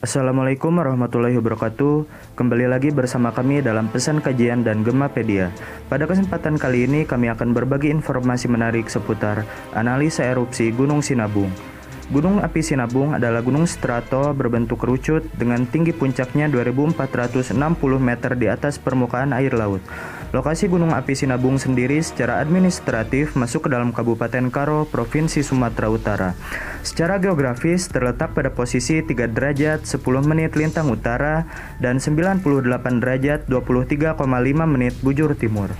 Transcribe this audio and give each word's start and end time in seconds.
Assalamualaikum 0.00 0.80
warahmatullahi 0.80 1.36
wabarakatuh. 1.36 2.08
Kembali 2.32 2.72
lagi 2.72 2.88
bersama 2.88 3.36
kami 3.36 3.60
dalam 3.60 3.84
pesan 3.92 4.24
kajian 4.24 4.64
dan 4.64 4.80
Gemapedia. 4.80 5.52
Pada 5.92 6.08
kesempatan 6.08 6.56
kali 6.56 6.88
ini 6.88 7.04
kami 7.04 7.28
akan 7.28 7.52
berbagi 7.52 7.92
informasi 7.92 8.48
menarik 8.48 8.88
seputar 8.88 9.44
analisa 9.76 10.24
erupsi 10.24 10.72
Gunung 10.72 11.04
Sinabung. 11.04 11.52
Gunung 12.10 12.42
api 12.42 12.58
Sinabung 12.58 13.14
adalah 13.14 13.38
gunung 13.38 13.70
strato 13.70 14.34
berbentuk 14.34 14.82
kerucut 14.82 15.22
dengan 15.38 15.62
tinggi 15.62 15.94
puncaknya 15.94 16.50
2460 16.50 17.54
meter 18.02 18.34
di 18.34 18.50
atas 18.50 18.82
permukaan 18.82 19.30
air 19.30 19.54
laut. 19.54 19.78
Lokasi 20.34 20.66
Gunung 20.66 20.90
Api 20.90 21.14
Sinabung 21.14 21.58
sendiri 21.58 22.02
secara 22.02 22.42
administratif 22.42 23.38
masuk 23.38 23.66
ke 23.66 23.68
dalam 23.74 23.94
Kabupaten 23.94 24.50
Karo, 24.50 24.90
Provinsi 24.90 25.46
Sumatera 25.46 25.86
Utara. 25.86 26.30
Secara 26.82 27.22
geografis 27.22 27.86
terletak 27.86 28.34
pada 28.34 28.50
posisi 28.50 29.06
3 29.06 29.30
derajat 29.30 29.86
10 29.86 30.02
menit 30.26 30.58
lintang 30.58 30.90
utara 30.90 31.46
dan 31.78 32.02
98 32.02 32.42
derajat 32.98 33.46
23,5 33.46 34.18
menit 34.66 34.94
bujur 34.98 35.34
timur. 35.38 35.70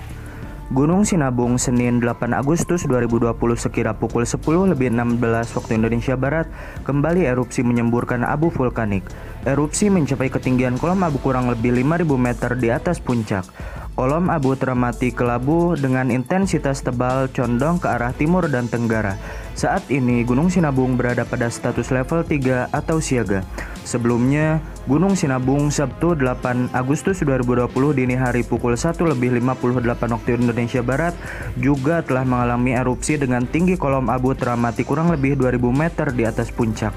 Gunung 0.71 1.03
Sinabung 1.03 1.59
Senin 1.59 1.99
8 1.99 2.31
Agustus 2.31 2.87
2020 2.87 3.35
sekira 3.59 3.91
pukul 3.91 4.23
10 4.23 4.71
lebih 4.71 4.95
16 4.95 5.59
waktu 5.59 5.73
Indonesia 5.75 6.15
Barat 6.15 6.47
kembali 6.87 7.27
erupsi 7.27 7.67
menyemburkan 7.67 8.23
abu 8.23 8.55
vulkanik. 8.55 9.03
Erupsi 9.43 9.91
mencapai 9.91 10.31
ketinggian 10.31 10.79
kolom 10.79 11.03
abu 11.03 11.19
kurang 11.19 11.51
lebih 11.51 11.75
5000 11.75 12.07
meter 12.15 12.51
di 12.55 12.71
atas 12.71 13.03
puncak. 13.03 13.51
Kolom 13.99 14.31
abu 14.31 14.55
teramati 14.55 15.11
kelabu 15.11 15.75
dengan 15.75 16.07
intensitas 16.15 16.87
tebal 16.87 17.27
condong 17.35 17.83
ke 17.83 17.91
arah 17.91 18.15
timur 18.15 18.47
dan 18.47 18.71
tenggara. 18.71 19.19
Saat 19.61 19.93
ini 19.93 20.25
Gunung 20.25 20.49
Sinabung 20.49 20.97
berada 20.97 21.29
pada 21.29 21.53
status 21.53 21.93
level 21.93 22.25
3 22.25 22.73
atau 22.73 22.97
siaga. 22.97 23.45
Sebelumnya, 23.85 24.57
Gunung 24.89 25.13
Sinabung 25.13 25.69
Sabtu 25.69 26.17
8 26.17 26.73
Agustus 26.73 27.21
2020 27.21 27.69
dini 27.93 28.17
hari 28.17 28.41
pukul 28.41 28.73
1 28.73 28.97
lebih 29.05 29.29
58 29.37 30.17
waktu 30.17 30.41
Indonesia 30.41 30.81
Barat 30.81 31.13
juga 31.61 32.01
telah 32.01 32.25
mengalami 32.25 32.73
erupsi 32.73 33.21
dengan 33.21 33.45
tinggi 33.45 33.77
kolom 33.77 34.09
abu 34.09 34.33
teramati 34.33 34.81
kurang 34.81 35.13
lebih 35.13 35.37
2000 35.37 35.61
meter 35.77 36.09
di 36.09 36.25
atas 36.25 36.49
puncak. 36.49 36.97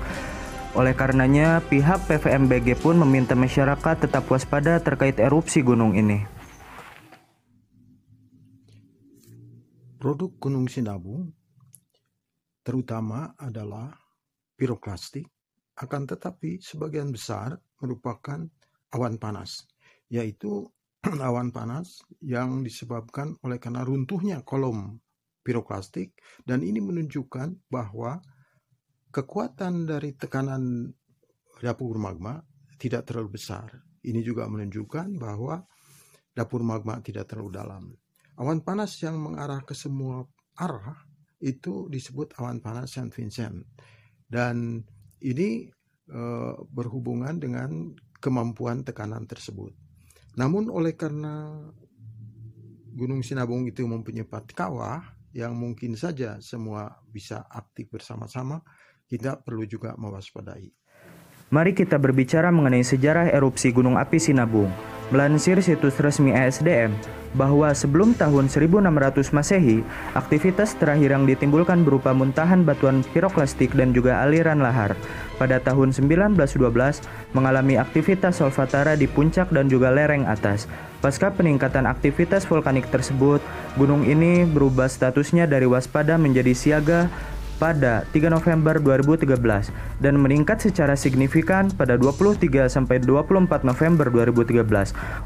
Oleh 0.72 0.96
karenanya, 0.96 1.60
pihak 1.68 2.08
PVMBG 2.08 2.80
pun 2.80 2.96
meminta 2.96 3.36
masyarakat 3.36 4.08
tetap 4.08 4.24
waspada 4.32 4.80
terkait 4.80 5.20
erupsi 5.20 5.60
gunung 5.60 6.00
ini. 6.00 6.24
Produk 10.00 10.32
Gunung 10.40 10.72
Sinabung 10.72 11.43
terutama 12.64 13.36
adalah 13.38 13.92
piroklastik, 14.56 15.28
akan 15.78 16.02
tetapi 16.08 16.64
sebagian 16.64 17.12
besar 17.12 17.54
merupakan 17.84 18.40
awan 18.96 19.20
panas, 19.20 19.68
yaitu 20.08 20.64
awan 21.30 21.52
panas 21.52 22.00
yang 22.24 22.64
disebabkan 22.64 23.36
oleh 23.44 23.60
karena 23.60 23.84
runtuhnya 23.84 24.40
kolom 24.48 24.96
piroklastik 25.44 26.16
dan 26.48 26.64
ini 26.64 26.80
menunjukkan 26.80 27.68
bahwa 27.68 28.24
kekuatan 29.12 29.84
dari 29.84 30.16
tekanan 30.16 30.88
dapur 31.60 32.00
magma 32.00 32.40
tidak 32.80 33.12
terlalu 33.12 33.36
besar. 33.36 33.68
Ini 34.04 34.20
juga 34.24 34.48
menunjukkan 34.48 35.20
bahwa 35.20 35.64
dapur 36.32 36.64
magma 36.64 37.00
tidak 37.04 37.32
terlalu 37.32 37.52
dalam. 37.52 37.84
Awan 38.40 38.66
panas 38.66 38.98
yang 39.04 39.20
mengarah 39.20 39.62
ke 39.62 39.78
semua 39.78 40.26
arah 40.58 40.98
itu 41.44 41.92
disebut 41.92 42.40
awan 42.40 42.64
panas 42.64 42.96
Saint 42.96 43.12
Vincent. 43.12 43.68
Dan 44.24 44.80
ini 45.20 45.68
e, 46.08 46.22
berhubungan 46.72 47.36
dengan 47.36 47.92
kemampuan 48.24 48.88
tekanan 48.88 49.28
tersebut. 49.28 49.76
Namun 50.40 50.72
oleh 50.72 50.96
karena 50.96 51.60
Gunung 52.96 53.22
Sinabung 53.22 53.68
itu 53.68 53.84
mempunyai 53.84 54.26
kawah 54.56 55.04
yang 55.36 55.58
mungkin 55.58 55.98
saja 56.00 56.38
semua 56.40 57.04
bisa 57.10 57.44
aktif 57.50 57.90
bersama-sama, 57.90 58.62
kita 59.10 59.42
perlu 59.42 59.66
juga 59.66 59.98
mewaspadai. 59.98 60.70
Mari 61.54 61.78
kita 61.78 62.02
berbicara 62.02 62.50
mengenai 62.50 62.82
sejarah 62.82 63.30
erupsi 63.30 63.70
Gunung 63.70 63.98
Api 63.98 64.18
Sinabung. 64.18 64.74
Melansir 65.14 65.62
situs 65.62 66.02
resmi 66.02 66.34
ESDM, 66.34 66.90
bahwa 67.34 67.74
sebelum 67.74 68.14
tahun 68.14 68.50
1600 68.50 69.34
Masehi, 69.34 69.82
aktivitas 70.14 70.78
terakhir 70.78 71.14
yang 71.14 71.26
ditimbulkan 71.26 71.82
berupa 71.82 72.14
muntahan 72.14 72.62
batuan 72.62 73.02
piroklastik 73.14 73.74
dan 73.74 73.94
juga 73.94 74.22
aliran 74.22 74.62
lahar. 74.62 74.94
Pada 75.42 75.58
tahun 75.60 75.92
1912, 75.92 76.38
mengalami 77.34 77.76
aktivitas 77.82 78.40
solvatara 78.40 78.94
di 78.94 79.10
puncak 79.10 79.50
dan 79.50 79.68
juga 79.68 79.90
lereng 79.90 80.30
atas. 80.30 80.70
Pasca 81.04 81.36
peningkatan 81.36 81.84
aktivitas 81.84 82.48
vulkanik 82.48 82.88
tersebut, 82.88 83.44
gunung 83.76 84.08
ini 84.08 84.48
berubah 84.48 84.88
statusnya 84.88 85.50
dari 85.50 85.68
waspada 85.68 86.16
menjadi 86.16 86.56
siaga 86.56 87.12
pada 87.64 88.04
3 88.12 88.28
November 88.28 88.76
2013 88.76 89.72
dan 90.04 90.20
meningkat 90.20 90.60
secara 90.60 91.00
signifikan 91.00 91.72
pada 91.72 91.96
23 91.96 92.68
sampai 92.68 93.00
24 93.00 93.64
November 93.64 94.12
2013. 94.12 94.68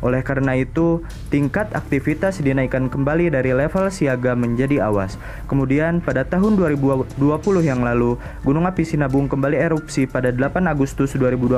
Oleh 0.06 0.22
karena 0.22 0.54
itu, 0.54 1.02
tingkat 1.34 1.74
aktivitas 1.74 2.38
dinaikkan 2.38 2.94
kembali 2.94 3.34
dari 3.34 3.58
level 3.58 3.90
siaga 3.90 4.38
menjadi 4.38 4.86
awas. 4.86 5.18
Kemudian 5.50 5.98
pada 5.98 6.30
tahun 6.30 6.62
2020 6.62 7.18
yang 7.66 7.82
lalu, 7.82 8.22
Gunung 8.46 8.70
Api 8.70 8.86
Sinabung 8.86 9.26
kembali 9.26 9.58
erupsi 9.58 10.06
pada 10.06 10.30
8 10.30 10.70
Agustus 10.70 11.18
2020 11.18 11.58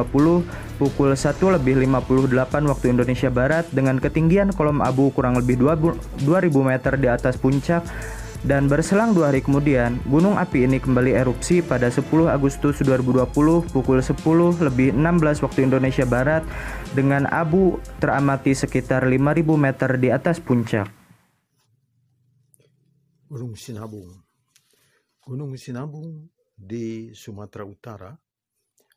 pukul 0.80 1.12
1 1.12 1.56
lebih 1.60 1.76
58 1.76 2.72
waktu 2.72 2.86
Indonesia 2.88 3.28
Barat 3.28 3.68
dengan 3.76 4.00
ketinggian 4.00 4.56
kolom 4.56 4.80
abu 4.80 5.12
kurang 5.12 5.36
lebih 5.36 5.60
2000 5.60 6.24
meter 6.64 6.94
di 6.96 7.12
atas 7.12 7.36
puncak 7.36 7.84
dan 8.40 8.72
berselang 8.72 9.12
dua 9.12 9.36
hari 9.36 9.44
kemudian, 9.44 10.00
gunung 10.08 10.40
api 10.40 10.64
ini 10.64 10.80
kembali 10.80 11.12
erupsi 11.12 11.60
pada 11.60 11.92
10 11.92 12.08
Agustus 12.32 12.80
2020 12.80 13.28
pukul 13.68 14.00
10 14.00 14.16
lebih 14.64 14.96
16 14.96 15.44
waktu 15.44 15.68
Indonesia 15.68 16.08
Barat 16.08 16.48
dengan 16.96 17.28
abu 17.28 17.84
teramati 18.00 18.56
sekitar 18.56 19.04
5000 19.04 19.44
meter 19.60 19.92
di 20.00 20.08
atas 20.08 20.40
puncak. 20.40 20.88
Gunung 23.28 23.60
Sinabung 23.60 24.08
Gunung 25.28 25.54
Sinabung 25.60 26.32
di 26.56 27.12
Sumatera 27.12 27.68
Utara 27.68 28.16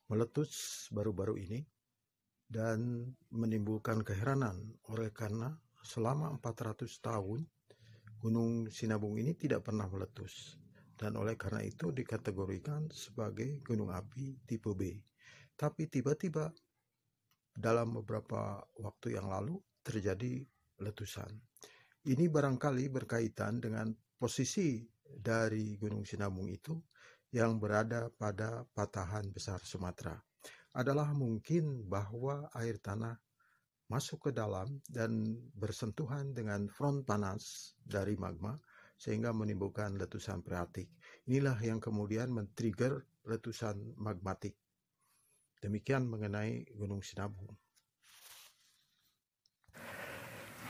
meletus 0.06 0.86
baru-baru 0.94 1.34
ini 1.42 1.60
dan 2.46 3.10
menimbulkan 3.34 4.06
keheranan 4.06 4.54
oleh 4.86 5.10
karena 5.10 5.50
selama 5.82 6.30
400 6.38 6.86
tahun 7.02 7.42
Gunung 8.22 8.70
Sinabung 8.70 9.18
ini 9.18 9.34
tidak 9.34 9.66
pernah 9.66 9.90
meletus 9.90 10.54
dan 10.94 11.18
oleh 11.18 11.34
karena 11.34 11.66
itu 11.66 11.90
dikategorikan 11.90 12.86
sebagai 12.94 13.58
gunung 13.66 13.90
api 13.90 14.46
tipe 14.46 14.70
B. 14.78 14.94
Tapi 15.58 15.90
tiba-tiba 15.90 16.46
dalam 17.50 17.98
beberapa 17.98 18.62
waktu 18.78 19.18
yang 19.18 19.26
lalu 19.26 19.58
terjadi 19.82 20.38
letusan. 20.78 21.34
Ini 22.06 22.30
barangkali 22.30 22.86
berkaitan 22.94 23.58
dengan 23.58 23.90
posisi 24.14 24.86
dari 25.02 25.74
Gunung 25.74 26.06
Sinabung 26.06 26.46
itu 26.46 26.78
yang 27.34 27.58
berada 27.58 28.06
pada 28.14 28.62
patahan 28.70 29.34
besar 29.34 29.58
Sumatera. 29.66 30.14
Adalah 30.78 31.10
mungkin 31.10 31.90
bahwa 31.90 32.46
air 32.54 32.78
tanah 32.78 33.18
masuk 33.92 34.28
ke 34.28 34.30
dalam 34.32 34.80
dan 34.88 35.36
bersentuhan 35.52 36.32
dengan 36.32 36.64
front 36.72 37.04
panas 37.04 37.76
dari 37.84 38.16
magma 38.16 38.56
sehingga 38.96 39.36
menimbulkan 39.36 40.00
letusan 40.00 40.40
freatik. 40.40 40.88
Inilah 41.28 41.60
yang 41.60 41.76
kemudian 41.76 42.32
men-trigger 42.32 43.04
letusan 43.28 43.92
magmatik. 44.00 44.56
Demikian 45.60 46.08
mengenai 46.08 46.64
Gunung 46.72 47.04
Sinabung. 47.04 47.52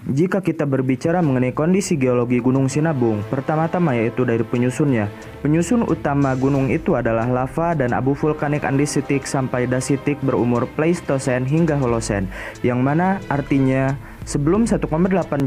Jika 0.02 0.42
kita 0.42 0.66
berbicara 0.66 1.22
mengenai 1.22 1.54
kondisi 1.54 1.94
geologi 1.94 2.42
Gunung 2.42 2.66
Sinabung, 2.66 3.22
pertama-tama 3.30 3.94
yaitu 3.94 4.26
dari 4.26 4.42
penyusunnya. 4.42 5.06
Penyusun 5.46 5.86
utama 5.86 6.34
gunung 6.34 6.74
itu 6.74 6.98
adalah 6.98 7.30
lava 7.30 7.78
dan 7.78 7.94
abu 7.94 8.10
vulkanik 8.10 8.66
andesitik 8.66 9.22
sampai 9.30 9.70
dasitik 9.70 10.18
berumur 10.26 10.66
Pleistosen 10.74 11.46
hingga 11.46 11.78
Holosen, 11.78 12.26
yang 12.66 12.82
mana 12.82 13.22
artinya 13.30 13.94
Sebelum 14.22 14.70
1,8 14.70 14.86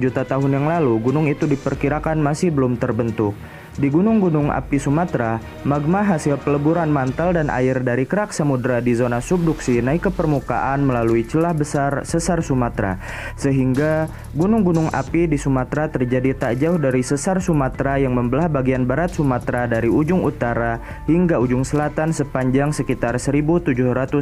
juta 0.04 0.27
tahun 0.27 0.51
yang 0.60 0.68
lalu, 0.68 1.00
gunung 1.00 1.31
itu 1.31 1.48
diperkirakan 1.48 2.19
masih 2.19 2.51
belum 2.51 2.75
terbentuk. 2.75 3.31
Di 3.75 3.92
gunung-gunung 3.92 4.56
api 4.56 4.80
Sumatera, 4.80 5.44
magma 5.68 6.00
hasil 6.00 6.39
peleburan 6.39 6.88
mantel 6.88 7.36
dan 7.36 7.51
air 7.51 7.83
dari 7.83 8.07
kerak 8.07 8.31
samudera 8.31 8.80
di 8.80 8.95
zona 8.95 9.19
subduksi 9.19 9.83
naik 9.83 10.07
ke 10.07 10.12
permukaan 10.16 10.88
melalui 10.88 11.27
celah 11.27 11.51
besar 11.51 12.07
sesar 12.07 12.39
Sumatera. 12.39 13.04
Sehingga 13.36 14.07
gunung-gunung 14.31 14.88
api 14.95 15.27
di 15.27 15.36
Sumatera 15.36 15.92
terjadi 15.92 16.31
tak 16.39 16.63
jauh 16.63 16.80
dari 16.80 17.04
sesar 17.04 17.44
Sumatera 17.44 18.00
yang 18.00 18.16
membelah 18.16 18.48
bagian 18.48 18.88
barat 18.88 19.12
Sumatera 19.12 19.68
dari 19.68 19.92
ujung 19.92 20.24
utara 20.24 20.80
hingga 21.04 21.44
ujung 21.44 21.68
selatan 21.68 22.16
sepanjang 22.16 22.72
sekitar 22.72 23.19
1700 23.19 23.75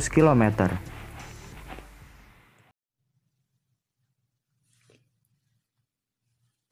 km. 0.10 0.66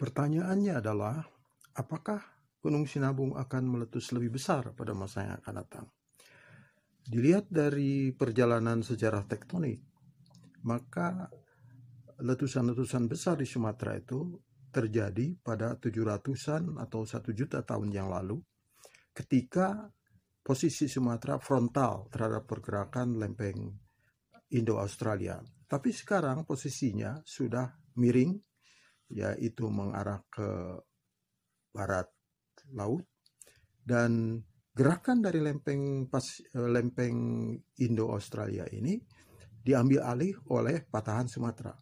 Pertanyaannya 0.02 0.82
adalah, 0.82 1.22
apakah 1.78 2.18
Gunung 2.58 2.90
Sinabung 2.90 3.38
akan 3.38 3.70
meletus 3.70 4.10
lebih 4.18 4.42
besar 4.42 4.74
pada 4.74 4.98
masa 4.98 5.30
yang 5.30 5.38
akan 5.38 5.54
datang? 5.62 5.86
Dilihat 7.06 7.54
dari 7.54 8.10
perjalanan 8.10 8.82
sejarah 8.82 9.30
tektonik, 9.30 9.78
maka 10.66 11.30
letusan-letusan 12.18 13.06
besar 13.06 13.38
di 13.38 13.46
Sumatera 13.46 13.94
itu 13.94 14.42
terjadi 14.74 15.38
pada 15.38 15.78
700-an 15.78 16.82
atau 16.82 17.06
1 17.06 17.38
juta 17.38 17.62
tahun 17.62 17.94
yang 17.94 18.10
lalu 18.10 18.42
ketika 19.14 19.86
posisi 20.42 20.90
Sumatera 20.90 21.38
frontal 21.38 22.10
terhadap 22.10 22.50
pergerakan 22.50 23.22
lempeng 23.22 23.70
Indo-Australia. 24.50 25.38
Tapi 25.70 25.94
sekarang 25.94 26.42
posisinya 26.42 27.22
sudah 27.22 27.70
miring 28.02 28.51
yaitu 29.12 29.68
mengarah 29.68 30.24
ke 30.32 30.80
barat 31.72 32.08
laut 32.76 33.04
dan 33.84 34.40
gerakan 34.72 35.20
dari 35.20 35.44
lempeng 35.44 36.08
pas 36.08 36.24
eh, 36.40 36.70
lempeng 36.70 37.16
Indo-Australia 37.80 38.68
ini 38.72 38.96
diambil 39.62 40.02
alih 40.02 40.34
oleh 40.50 40.88
patahan 40.88 41.28
Sumatera. 41.30 41.76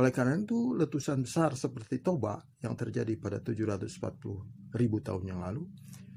Oleh 0.00 0.10
karena 0.10 0.34
itu 0.34 0.74
letusan 0.74 1.22
besar 1.22 1.54
seperti 1.54 2.02
Toba 2.02 2.42
yang 2.58 2.74
terjadi 2.74 3.14
pada 3.20 3.38
740 3.38 4.74
ribu 4.74 4.98
tahun 4.98 5.24
yang 5.30 5.40
lalu 5.42 5.62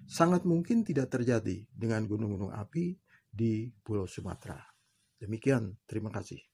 sangat 0.10 0.46
mungkin 0.46 0.82
tidak 0.82 1.14
terjadi 1.14 1.66
dengan 1.70 2.06
gunung-gunung 2.10 2.54
api 2.54 2.98
di 3.30 3.70
Pulau 3.70 4.10
Sumatera. 4.10 4.58
Demikian, 5.18 5.74
terima 5.86 6.10
kasih. 6.10 6.53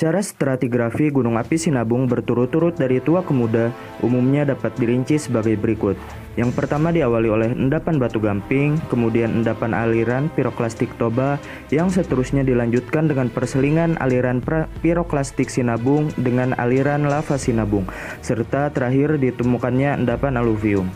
Secara 0.00 0.24
stratigrafi 0.24 1.12
Gunung 1.12 1.36
Api 1.36 1.60
Sinabung 1.60 2.08
berturut-turut 2.08 2.72
dari 2.72 3.04
tua 3.04 3.20
ke 3.20 3.36
muda 3.36 3.68
umumnya 4.00 4.48
dapat 4.48 4.72
dirinci 4.80 5.20
sebagai 5.20 5.60
berikut. 5.60 5.92
Yang 6.40 6.56
pertama 6.56 6.88
diawali 6.88 7.28
oleh 7.28 7.52
endapan 7.52 8.00
batu 8.00 8.16
gamping, 8.16 8.80
kemudian 8.88 9.28
endapan 9.44 9.76
aliran 9.76 10.32
piroklastik 10.32 10.88
Toba, 10.96 11.36
yang 11.68 11.92
seterusnya 11.92 12.40
dilanjutkan 12.40 13.12
dengan 13.12 13.28
perselingan 13.28 14.00
aliran 14.00 14.40
piroklastik 14.80 15.52
Sinabung 15.52 16.08
dengan 16.16 16.56
aliran 16.56 17.04
lava 17.04 17.36
Sinabung, 17.36 17.84
serta 18.24 18.72
terakhir 18.72 19.20
ditemukannya 19.20 20.00
endapan 20.00 20.40
aluvium. 20.40 20.88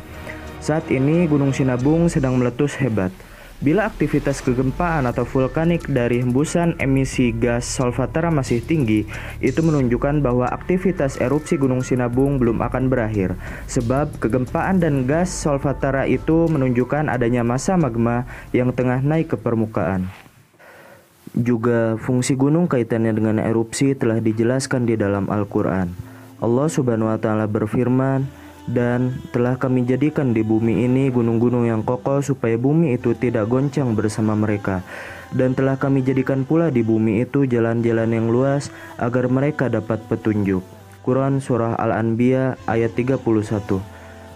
Saat 0.65 0.89
ini 0.89 1.29
Gunung 1.29 1.53
Sinabung 1.53 2.09
sedang 2.09 2.41
meletus 2.41 2.73
hebat. 2.81 3.13
Bila 3.65 3.89
aktivitas 3.89 4.45
kegempaan 4.45 5.09
atau 5.09 5.25
vulkanik 5.25 5.89
dari 5.89 6.21
hembusan 6.21 6.77
emisi 6.77 7.33
gas 7.33 7.65
solvatara 7.65 8.29
masih 8.29 8.61
tinggi, 8.61 9.09
itu 9.41 9.65
menunjukkan 9.65 10.21
bahwa 10.21 10.45
aktivitas 10.53 11.17
erupsi 11.17 11.57
Gunung 11.57 11.81
Sinabung 11.81 12.37
belum 12.37 12.61
akan 12.61 12.93
berakhir. 12.93 13.33
Sebab 13.65 14.21
kegempaan 14.21 14.85
dan 14.85 15.09
gas 15.09 15.33
solvatara 15.33 16.05
itu 16.05 16.45
menunjukkan 16.45 17.09
adanya 17.09 17.41
masa 17.41 17.81
magma 17.81 18.29
yang 18.53 18.69
tengah 18.69 19.01
naik 19.01 19.33
ke 19.33 19.41
permukaan. 19.41 20.13
Juga 21.33 21.97
fungsi 21.97 22.37
gunung 22.37 22.69
kaitannya 22.69 23.17
dengan 23.17 23.41
erupsi 23.41 23.97
telah 23.97 24.21
dijelaskan 24.21 24.85
di 24.85 25.01
dalam 25.01 25.33
Al-Qur'an. 25.33 25.89
Allah 26.37 26.69
Subhanahu 26.69 27.09
wa 27.09 27.17
taala 27.17 27.49
berfirman, 27.49 28.44
dan 28.65 29.21
telah 29.29 29.61
kami 29.61 29.85
jadikan 29.85 30.33
di 30.33 30.41
bumi 30.41 30.89
ini 30.89 31.13
gunung-gunung 31.13 31.69
yang 31.69 31.85
kokoh 31.85 32.25
supaya 32.25 32.57
bumi 32.57 32.97
itu 32.97 33.13
tidak 33.13 33.49
goncang 33.53 33.93
bersama 33.93 34.33
mereka 34.33 34.81
dan 35.35 35.53
telah 35.53 35.75
kami 35.77 36.01
jadikan 36.01 36.47
pula 36.47 36.71
di 36.71 36.81
bumi 36.81 37.21
itu 37.27 37.45
jalan-jalan 37.45 38.09
yang 38.15 38.31
luas 38.31 38.71
agar 38.97 39.27
mereka 39.27 39.67
dapat 39.67 40.01
petunjuk. 40.07 40.63
Quran 41.05 41.43
Surah 41.43 41.77
Al-Anbiya 41.77 42.57
ayat 42.65 42.97
31 42.97 43.21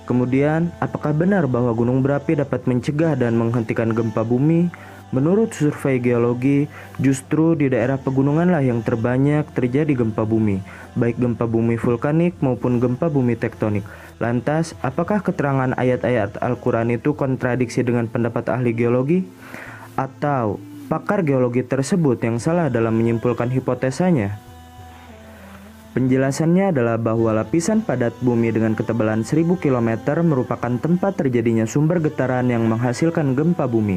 Kemudian, 0.08 0.72
apakah 0.80 1.12
benar 1.12 1.44
bahwa 1.44 1.68
gunung 1.76 2.00
berapi 2.00 2.32
dapat 2.40 2.64
mencegah 2.64 3.12
dan 3.12 3.36
menghentikan 3.36 3.92
gempa 3.92 4.24
bumi? 4.24 4.72
Menurut 5.08 5.56
survei 5.56 5.96
geologi, 5.96 6.68
justru 7.00 7.56
di 7.56 7.72
daerah 7.72 7.96
pegununganlah 7.96 8.60
yang 8.60 8.84
terbanyak 8.84 9.48
terjadi 9.56 10.04
gempa 10.04 10.28
bumi, 10.28 10.60
baik 11.00 11.16
gempa 11.16 11.48
bumi 11.48 11.80
vulkanik 11.80 12.36
maupun 12.44 12.76
gempa 12.76 13.08
bumi 13.08 13.32
tektonik. 13.32 13.88
Lantas, 14.20 14.76
apakah 14.84 15.24
keterangan 15.24 15.72
ayat-ayat 15.80 16.36
Al-Quran 16.44 16.92
itu 16.92 17.16
kontradiksi 17.16 17.80
dengan 17.80 18.04
pendapat 18.04 18.52
ahli 18.52 18.76
geologi? 18.76 19.24
Atau 19.96 20.60
pakar 20.92 21.24
geologi 21.24 21.64
tersebut 21.64 22.20
yang 22.20 22.36
salah 22.36 22.68
dalam 22.68 22.92
menyimpulkan 22.92 23.48
hipotesanya? 23.48 24.36
Penjelasannya 25.96 26.70
adalah 26.76 27.00
bahwa 27.00 27.32
lapisan 27.32 27.80
padat 27.80 28.12
bumi 28.20 28.52
dengan 28.52 28.76
ketebalan 28.76 29.24
1000 29.24 29.56
km 29.56 30.20
merupakan 30.20 30.76
tempat 30.76 31.16
terjadinya 31.16 31.64
sumber 31.64 31.96
getaran 32.04 32.52
yang 32.52 32.68
menghasilkan 32.68 33.32
gempa 33.32 33.64
bumi. 33.64 33.96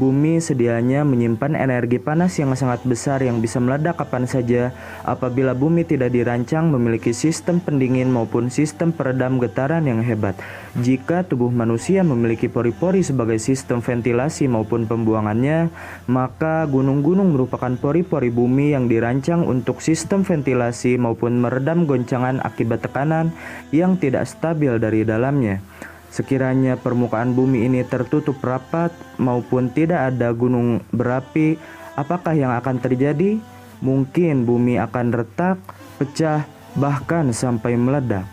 Bumi 0.00 0.40
sedianya 0.40 1.04
menyimpan 1.04 1.52
energi 1.52 2.00
panas 2.00 2.40
yang 2.40 2.56
sangat 2.56 2.80
besar 2.88 3.20
yang 3.20 3.44
bisa 3.44 3.60
meledak 3.60 4.00
kapan 4.00 4.24
saja 4.24 4.72
apabila 5.04 5.52
bumi 5.52 5.84
tidak 5.84 6.16
dirancang 6.16 6.72
memiliki 6.72 7.12
sistem 7.12 7.60
pendingin 7.60 8.08
maupun 8.08 8.48
sistem 8.48 8.88
peredam 8.88 9.36
getaran 9.36 9.84
yang 9.84 10.00
hebat. 10.00 10.32
Jika 10.80 11.28
tubuh 11.28 11.52
manusia 11.52 12.00
memiliki 12.00 12.48
pori-pori 12.48 13.04
sebagai 13.04 13.36
sistem 13.36 13.84
ventilasi 13.84 14.48
maupun 14.48 14.88
pembuangannya, 14.88 15.68
maka 16.08 16.64
gunung-gunung 16.72 17.36
merupakan 17.36 17.76
pori-pori 17.76 18.32
bumi 18.32 18.72
yang 18.72 18.88
dirancang 18.88 19.44
untuk 19.44 19.84
sistem 19.84 20.24
ventilasi 20.24 20.96
maupun 20.96 21.36
meredam 21.36 21.84
goncangan 21.84 22.40
akibat 22.40 22.80
tekanan 22.80 23.28
yang 23.76 24.00
tidak 24.00 24.24
stabil 24.24 24.72
dari 24.80 25.04
dalamnya. 25.04 25.60
Sekiranya 26.12 26.76
permukaan 26.76 27.32
bumi 27.32 27.64
ini 27.64 27.80
tertutup 27.88 28.36
rapat 28.44 28.92
maupun 29.16 29.72
tidak 29.72 30.12
ada 30.12 30.28
gunung 30.36 30.84
berapi, 30.92 31.56
apakah 31.96 32.36
yang 32.36 32.52
akan 32.52 32.84
terjadi? 32.84 33.40
Mungkin 33.80 34.44
bumi 34.44 34.76
akan 34.76 35.08
retak, 35.08 35.56
pecah, 35.96 36.44
bahkan 36.76 37.32
sampai 37.32 37.80
meledak. 37.80 38.28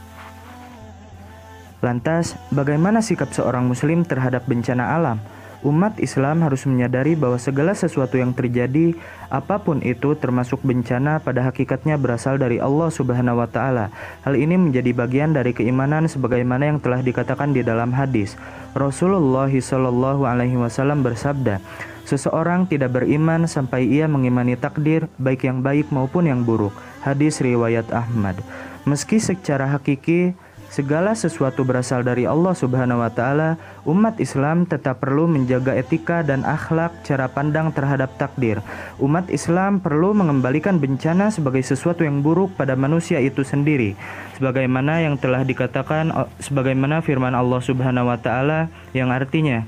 Lantas, 1.79 2.35
bagaimana 2.51 2.99
sikap 2.99 3.31
seorang 3.31 3.63
Muslim 3.63 4.03
terhadap 4.03 4.43
bencana 4.43 4.99
alam? 4.99 5.17
Umat 5.59 5.99
Islam 5.99 6.39
harus 6.39 6.63
menyadari 6.63 7.19
bahwa 7.19 7.35
segala 7.35 7.75
sesuatu 7.75 8.15
yang 8.15 8.31
terjadi, 8.31 8.95
apa 9.27 9.59
pun 9.59 9.83
itu 9.83 10.15
termasuk 10.15 10.63
bencana 10.63 11.19
pada 11.19 11.43
hakikatnya 11.43 11.99
berasal 11.99 12.39
dari 12.39 12.63
Allah 12.63 12.87
Subhanahu 12.87 13.43
wa 13.43 13.49
taala. 13.51 13.91
Hal 14.23 14.39
ini 14.39 14.55
menjadi 14.55 14.95
bagian 14.95 15.35
dari 15.35 15.51
keimanan 15.51 16.07
sebagaimana 16.07 16.71
yang 16.71 16.79
telah 16.79 17.03
dikatakan 17.03 17.51
di 17.51 17.59
dalam 17.59 17.91
hadis. 17.91 18.39
Rasulullah 18.71 19.51
Shallallahu 19.51 20.23
alaihi 20.23 20.55
wasallam 20.55 21.03
bersabda, 21.03 21.59
Seseorang 22.07 22.65
tidak 22.65 22.95
beriman 22.97 23.45
sampai 23.45 23.85
ia 23.85 24.09
mengimani 24.09 24.57
takdir 24.57 25.05
baik 25.21 25.45
yang 25.45 25.61
baik 25.61 25.93
maupun 25.93 26.25
yang 26.25 26.41
buruk. 26.41 26.73
Hadis 27.05 27.37
riwayat 27.37 27.91
Ahmad. 27.93 28.39
Meski 28.87 29.21
secara 29.21 29.69
hakiki 29.69 30.33
segala 30.69 31.17
sesuatu 31.17 31.65
berasal 31.65 32.05
dari 32.05 32.29
Allah 32.29 32.53
Subhanahu 32.53 33.01
wa 33.01 33.11
taala, 33.11 33.57
umat 33.83 34.21
Islam 34.21 34.69
tetap 34.69 35.01
perlu 35.01 35.25
menjaga 35.25 35.73
etika 35.75 36.21
dan 36.21 36.45
akhlak 36.45 36.93
cara 37.03 37.27
pandang 37.27 37.73
terhadap 37.73 38.13
takdir. 38.21 38.61
Umat 39.01 39.27
Islam 39.33 39.81
perlu 39.81 40.13
mengembalikan 40.13 40.77
bencana 40.77 41.33
sebagai 41.33 41.65
sesuatu 41.65 42.05
yang 42.05 42.21
buruk 42.21 42.53
pada 42.55 42.77
manusia 42.77 43.17
itu 43.19 43.41
sendiri. 43.41 43.97
Sebagaimana 44.37 45.03
yang 45.03 45.17
telah 45.17 45.43
dikatakan 45.43 46.13
sebagaimana 46.39 47.01
firman 47.01 47.33
Allah 47.33 47.59
Subhanahu 47.59 48.07
wa 48.07 48.17
taala 48.21 48.71
yang 48.93 49.11
artinya 49.11 49.65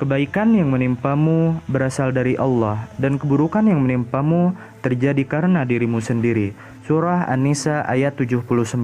Kebaikan 0.00 0.56
yang 0.56 0.72
menimpamu 0.72 1.60
berasal 1.68 2.08
dari 2.08 2.32
Allah 2.32 2.88
dan 2.96 3.20
keburukan 3.20 3.60
yang 3.60 3.84
menimpamu 3.84 4.56
terjadi 4.80 5.28
karena 5.28 5.68
dirimu 5.68 6.00
sendiri. 6.00 6.56
Surah 6.88 7.28
An-Nisa 7.28 7.84
ayat 7.84 8.16
79. 8.16 8.80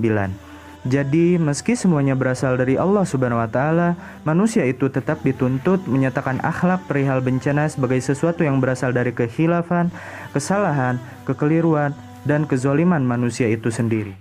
Jadi, 0.85 1.41
meski 1.41 1.73
semuanya 1.73 2.13
berasal 2.13 2.61
dari 2.61 2.77
Allah 2.77 3.09
Subhanahu 3.09 3.41
wa 3.41 3.49
taala, 3.49 3.97
manusia 4.29 4.69
itu 4.69 4.93
tetap 4.93 5.25
dituntut 5.25 5.89
menyatakan 5.89 6.43
akhlak 6.45 6.85
perihal 6.85 7.25
bencana 7.25 7.67
sebagai 7.73 7.99
sesuatu 8.05 8.45
yang 8.45 8.61
berasal 8.61 8.93
dari 8.93 9.17
kehilafan, 9.17 9.89
kesalahan, 10.37 11.01
kekeliruan, 11.25 11.97
dan 12.27 12.45
kezoliman 12.45 13.01
manusia 13.07 13.47
itu 13.49 13.73
sendiri. 13.73 14.19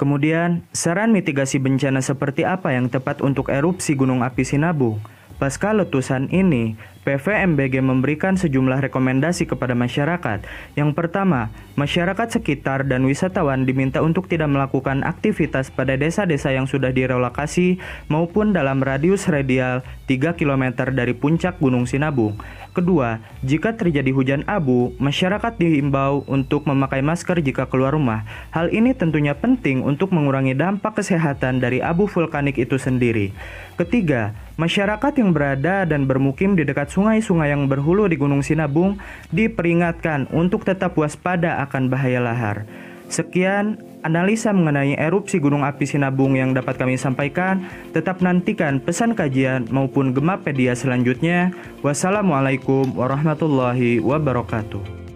Kemudian, 0.00 0.64
saran 0.72 1.12
mitigasi 1.12 1.60
bencana 1.60 2.00
seperti 2.00 2.48
apa 2.48 2.72
yang 2.72 2.88
tepat 2.88 3.20
untuk 3.20 3.52
erupsi 3.52 3.92
Gunung 3.92 4.24
Api 4.24 4.48
Sinabung? 4.48 4.96
Pasca 5.40 5.72
letusan 5.72 6.28
ini, 6.36 6.76
PVMBG 7.08 7.80
memberikan 7.80 8.36
sejumlah 8.36 8.84
rekomendasi 8.84 9.48
kepada 9.48 9.72
masyarakat. 9.72 10.44
Yang 10.76 10.92
pertama, 10.92 11.48
masyarakat 11.80 12.28
sekitar 12.28 12.84
dan 12.84 13.08
wisatawan 13.08 13.64
diminta 13.64 14.04
untuk 14.04 14.28
tidak 14.28 14.52
melakukan 14.52 15.00
aktivitas 15.00 15.72
pada 15.72 15.96
desa-desa 15.96 16.52
yang 16.52 16.68
sudah 16.68 16.92
direlokasi 16.92 17.80
maupun 18.12 18.52
dalam 18.52 18.84
radius 18.84 19.32
radial 19.32 19.80
3 20.12 20.36
km 20.36 20.92
dari 20.92 21.16
puncak 21.16 21.56
Gunung 21.56 21.88
Sinabung. 21.88 22.36
Kedua, 22.70 23.18
jika 23.42 23.74
terjadi 23.74 24.14
hujan 24.14 24.46
abu, 24.46 24.94
masyarakat 25.02 25.58
diimbau 25.58 26.22
untuk 26.30 26.70
memakai 26.70 27.02
masker 27.02 27.42
jika 27.42 27.66
keluar 27.66 27.98
rumah. 27.98 28.22
Hal 28.54 28.70
ini 28.70 28.94
tentunya 28.94 29.34
penting 29.34 29.82
untuk 29.82 30.14
mengurangi 30.14 30.54
dampak 30.54 31.02
kesehatan 31.02 31.58
dari 31.58 31.82
abu 31.82 32.06
vulkanik 32.06 32.54
itu 32.62 32.78
sendiri. 32.78 33.34
Ketiga, 33.74 34.38
masyarakat 34.54 35.18
yang 35.18 35.34
berada 35.34 35.82
dan 35.82 36.06
bermukim 36.06 36.54
di 36.54 36.62
dekat 36.62 36.94
sungai-sungai 36.94 37.50
yang 37.50 37.66
berhulu 37.66 38.06
di 38.06 38.14
Gunung 38.14 38.46
Sinabung 38.46 39.02
diperingatkan 39.34 40.30
untuk 40.30 40.62
tetap 40.62 40.94
waspada 40.94 41.58
akan 41.66 41.90
bahaya 41.90 42.22
lahar. 42.22 42.70
Sekian 43.10 43.82
analisa 44.06 44.54
mengenai 44.54 44.94
erupsi 44.94 45.42
Gunung 45.42 45.66
Api 45.66 45.82
Sinabung 45.82 46.38
yang 46.38 46.54
dapat 46.54 46.78
kami 46.78 46.94
sampaikan. 46.94 47.66
Tetap 47.90 48.22
nantikan 48.22 48.78
pesan 48.78 49.18
kajian 49.18 49.66
maupun 49.66 50.14
Gemapedia 50.14 50.78
selanjutnya. 50.78 51.50
Wassalamualaikum 51.82 52.94
warahmatullahi 52.94 53.98
wabarakatuh. 53.98 55.09